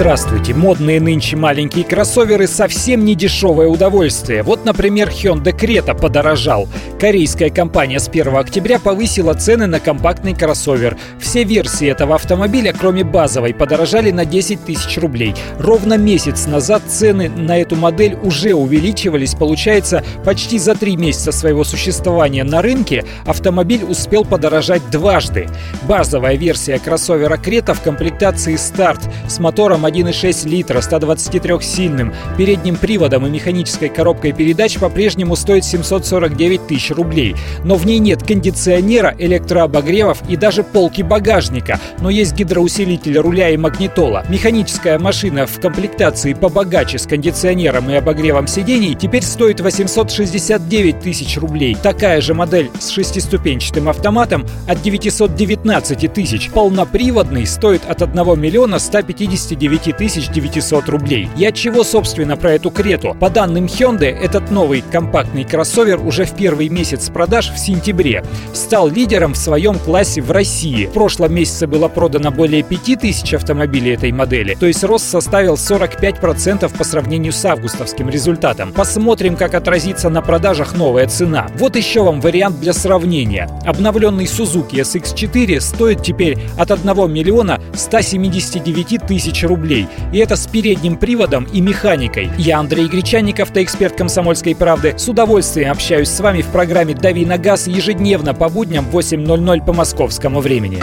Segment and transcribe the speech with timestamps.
[0.00, 0.54] Здравствуйте!
[0.54, 4.42] Модные нынче маленькие кроссоверы совсем не дешевое удовольствие.
[4.42, 6.68] Вот, например, Hyundai Creta подорожал.
[6.98, 10.96] Корейская компания с 1 октября повысила цены на компактный кроссовер.
[11.18, 15.34] Все версии этого автомобиля, кроме базовой, подорожали на 10 тысяч рублей.
[15.58, 19.34] Ровно месяц назад цены на эту модель уже увеличивались.
[19.34, 25.46] Получается, почти за три месяца своего существования на рынке автомобиль успел подорожать дважды.
[25.82, 33.30] Базовая версия кроссовера Крета в комплектации «Старт» с мотором 1,6 литра, 123-сильным, передним приводом и
[33.30, 37.36] механической коробкой передач по-прежнему стоит 749 тысяч рублей.
[37.64, 41.80] Но в ней нет кондиционера, электрообогревов и даже полки багажника.
[42.00, 44.24] Но есть гидроусилитель руля и магнитола.
[44.28, 51.76] Механическая машина в комплектации побогаче с кондиционером и обогревом сидений теперь стоит 869 тысяч рублей.
[51.82, 56.50] Такая же модель с шестиступенчатым автоматом от 919 тысяч.
[56.50, 61.28] Полноприводный стоит от 1 миллиона 159 9900 рублей.
[61.36, 63.16] От чего, собственно, про эту Крету?
[63.18, 68.88] По данным Hyundai, этот новый компактный кроссовер уже в первый месяц продаж в сентябре стал
[68.88, 70.86] лидером в своем классе в России.
[70.86, 76.76] В прошлом месяце было продано более 5000 автомобилей этой модели, то есть рост составил 45%
[76.76, 78.72] по сравнению с августовским результатом.
[78.72, 81.48] Посмотрим, как отразится на продажах новая цена.
[81.56, 83.48] Вот еще вам вариант для сравнения.
[83.64, 89.86] Обновленный Suzuki SX4 стоит теперь от 1 миллиона 179 тысяч рублей рублей.
[90.12, 92.30] И это с передним приводом и механикой.
[92.38, 94.94] Я Андрей Гречанников, эксперт «Комсомольской правды».
[94.96, 99.64] С удовольствием общаюсь с вами в программе «Дави на газ» ежедневно по будням в 8.00
[99.64, 100.82] по московскому времени.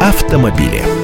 [0.00, 0.99] Автомобили.